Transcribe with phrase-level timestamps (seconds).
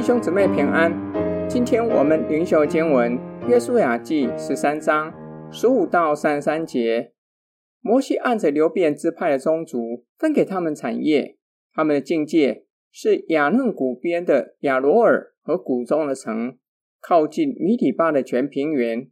[0.00, 0.90] 弟兄姊妹平安。
[1.46, 5.12] 今天我们灵修经文《约书亚记》十三章
[5.52, 7.12] 十五到三十三节。
[7.82, 11.36] 摩西按着流便支派的宗族分给他们产业，
[11.74, 16.56] 他们的境界是亚嫩谷边的亚罗尔和谷中的城，
[17.02, 19.06] 靠近米底巴的全平原，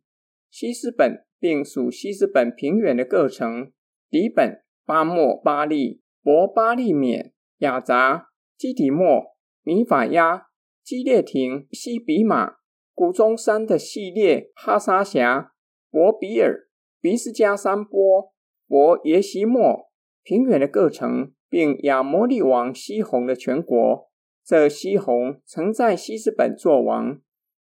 [0.50, 3.70] 西斯本并属西斯本平原的各城，
[4.08, 9.36] 底本、巴莫、巴利、伯巴利勉、亚杂、基底莫。
[9.62, 10.46] 米法亚、
[10.88, 12.54] 西列亭、西比马、
[12.94, 15.52] 谷中山的系列、哈沙辖、
[15.90, 18.32] 伯比尔、比斯加山坡、
[18.66, 19.90] 伯耶西莫、
[20.22, 24.08] 平原的各城，并亚摩利王西宏的全国。
[24.42, 27.20] 这西宏曾在希斯本作王。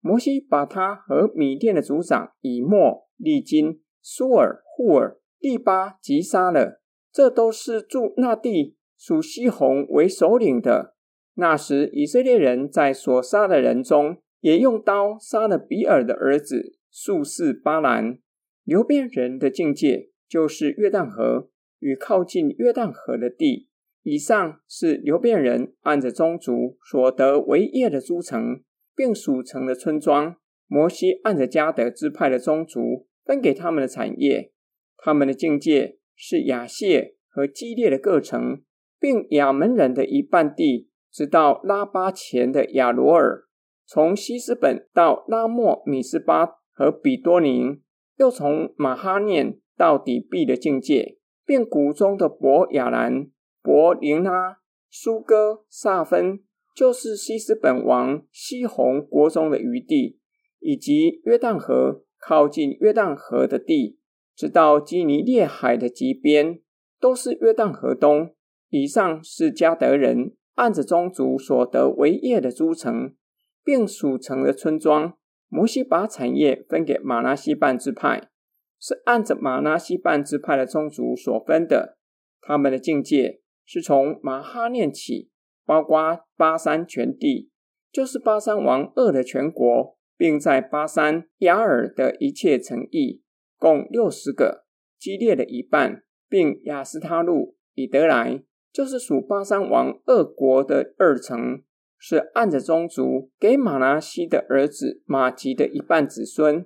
[0.01, 6.83] 摩西把他和米甸的族长以莫、利金、苏尔、户尔、利巴击杀了。
[7.11, 10.93] 这都是住那地属西宏为首领的。
[11.39, 18.19] 那时，以色列人在所杀的人中，也用刀杀了比尔的儿子术士巴兰。
[18.65, 23.69] 流便人的境界就是约旦河与靠近约旦河的地。
[24.03, 28.61] 以上是流便人按着宗族所得为业的诸城，
[28.93, 30.35] 并属城的村庄。
[30.67, 34.51] 摩西按着迦得支派的宗族分给他们的产业，
[34.97, 38.61] 他们的境界是亚谢和基列的各城，
[38.99, 40.88] 并亚门人的一半地。
[41.11, 43.45] 直到拉巴前的亚罗尔，
[43.85, 47.81] 从西斯本到拉莫米斯巴和比多宁，
[48.17, 53.27] 又从马哈念到底壁的境界，变谷中的伯亚兰、
[53.61, 56.43] 伯林拉、苏哥、萨芬，
[56.75, 60.19] 就是西斯本王西红国中的余地，
[60.59, 63.97] 以及约旦河靠近约旦河的地，
[64.35, 66.61] 直到基尼列海的极边，
[66.99, 68.35] 都是约旦河东。
[68.69, 70.35] 以上是加德人。
[70.59, 73.15] 按着宗族所得为业的诸城，
[73.63, 78.29] 并属城的村庄，摩西把产业分给玛拿西半支派，
[78.77, 81.97] 是按着玛拿西半支派的宗族所分的。
[82.41, 85.31] 他们的境界是从玛哈念起，
[85.65, 87.49] 包括巴山全地，
[87.89, 93.21] 就是巴山王二的全国，并在巴山雅尔的一切城邑，
[93.57, 94.65] 共六十个，
[94.99, 98.43] 激烈的一半，并雅斯他路、以得来。
[98.79, 101.61] 就是属巴珊王二国的二城，
[101.97, 106.65] 是按着宗族给玛拿西的儿子玛吉的一半子孙。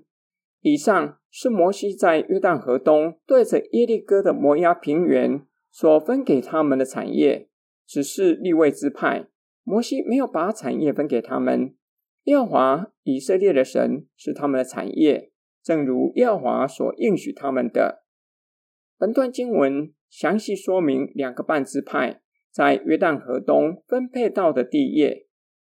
[0.62, 7.50] 以上是摩西在约旦河东对着耶利哥的摩押平原所分给他们的产业，
[7.88, 9.26] 只是利未支派，
[9.64, 11.74] 摩西没有把产业分给他们。
[12.26, 15.32] 耶和华以色列的神是他们的产业，
[15.64, 18.04] 正如耶和华所应许他们的。
[19.00, 19.92] 本段经文。
[20.14, 25.26] 详细说明两个半支派在约旦河东分配到的地业。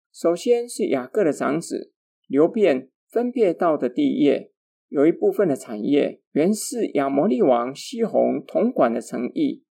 [0.09, 1.91] 首先是雅各的长子
[2.27, 4.53] 流便分配到的地业，
[4.87, 9.65] 有一部分的产业原是亚摩利王西宏统管的城邑。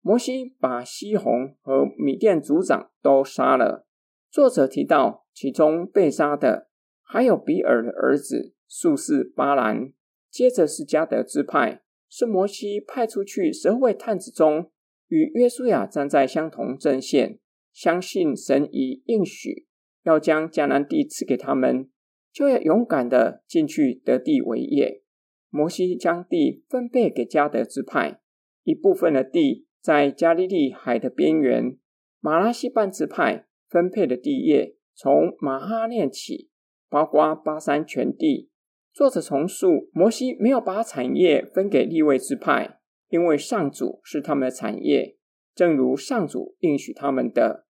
[0.00, 3.86] 摩西把西宏和米甸族长都杀了。
[4.28, 6.68] 作者提到，其中被杀的
[7.00, 9.92] 还有比尔的儿子术士巴兰。
[10.28, 11.82] 接着是加得支派。
[12.16, 14.70] 是摩西派出去十二位探子中，
[15.08, 17.38] 与约书亚站在相同阵线，
[17.74, 19.66] 相信神已应许
[20.02, 21.90] 要将迦南地赐给他们，
[22.32, 25.02] 就要勇敢地进去得地为业。
[25.50, 28.18] 摩西将地分配给迦得支派，
[28.64, 31.76] 一部分的地在加利利海的边缘。
[32.20, 36.48] 马拉西半支派分配的地业从马哈念起，
[36.88, 38.48] 包括巴珊全地。
[38.96, 42.78] 作者重述，摩西没有把产业分给利未支派，
[43.10, 45.18] 因为上主是他们的产业，
[45.54, 47.66] 正如上主应许他们的。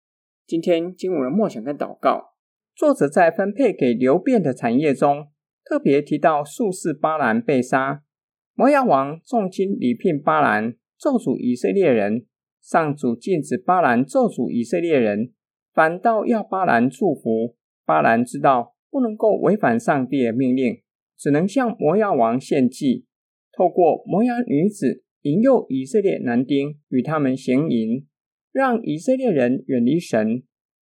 [0.45, 2.33] 今天经文的默想跟祷告，
[2.75, 5.29] 作者在分配给流便的产业中，
[5.65, 8.03] 特别提到术士巴兰被杀，
[8.55, 12.27] 摩押王重金礼聘巴兰咒诅以色列人，
[12.61, 15.33] 上主禁止巴兰咒诅以色列人，
[15.73, 17.55] 反倒要巴兰祝福。
[17.87, 20.83] 巴兰知道不能够违反上帝的命令。
[21.23, 23.05] 只能向摩押王献祭，
[23.57, 28.05] 透过摩押女子引诱以色列男丁与他们行淫，
[28.51, 30.43] 让以色列人远离神，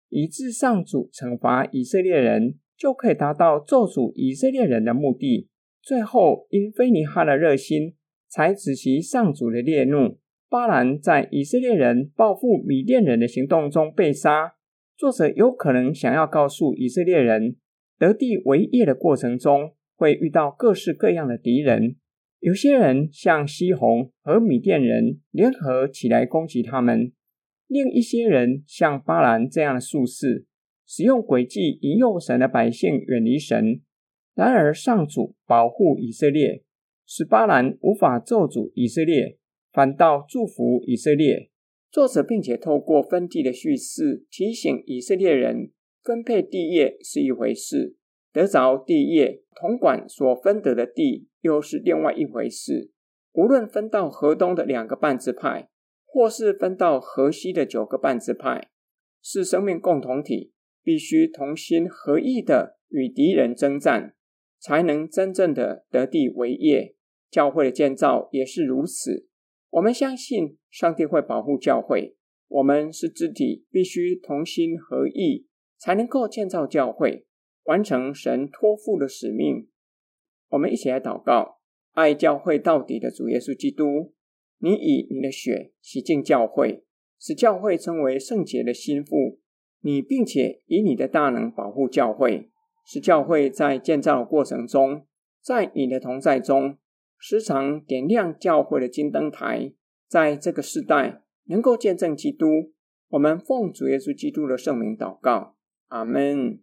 [0.09, 5.47] 以致上主惩罚以色列人，就可以达到咒诅以色列人的目的。
[5.81, 7.95] 最后因非尼哈的热心，
[8.27, 10.19] 才止息上主的烈怒。
[10.49, 14.55] 巴兰在以色列人报复米甸人的行动中被杀。
[14.97, 17.55] 作者有可能想要告诉以色列人，
[17.97, 19.71] 得地为业的过程中。
[19.95, 21.95] 会遇到各式各样的敌人，
[22.39, 27.12] 有些人像西宏和米甸人联合起来攻击他们；
[27.68, 30.45] 另一些人像巴兰这样的术士，
[30.86, 33.81] 使用诡计引诱神的百姓远离神。
[34.36, 36.63] 然而，上主保护以色列，
[37.06, 39.38] 使巴兰无法咒诅以色列，
[39.71, 41.50] 反倒祝福以色列。
[41.89, 45.71] 作者并且透过分地的叙事，提醒以色列人，
[46.03, 47.95] 分配地业是一回事，
[48.35, 52.91] 得着地业统管所分得的地又是另外一回事。
[53.31, 55.69] 无论分到河东的两个半支派，
[56.05, 58.71] 或是分到河西的九个半支派，
[59.21, 60.51] 是生命共同体，
[60.83, 64.13] 必须同心合意的与敌人征战，
[64.59, 66.97] 才能真正的得地为业。
[67.31, 69.29] 教会的建造也是如此。
[69.69, 72.17] 我们相信上帝会保护教会，
[72.49, 75.47] 我们是肢体，必须同心合意，
[75.77, 77.25] 才能够建造教会，
[77.65, 79.67] 完成神托付的使命。
[80.50, 81.59] 我们一起来祷告：
[81.94, 84.13] 爱教会到底的主耶稣基督，
[84.59, 86.85] 你以你的血洗净教会，
[87.19, 89.39] 使教会成为圣洁的心腹。
[89.81, 92.50] 你并且以你的大能保护教会，
[92.85, 95.06] 使教会在建造过程中，
[95.41, 96.77] 在你的同在中。
[97.18, 99.73] 时常点亮教会的金灯台，
[100.07, 102.73] 在这个时代能够见证基督。
[103.09, 105.55] 我们奉主耶稣基督的圣名祷告，
[105.89, 106.59] 阿门。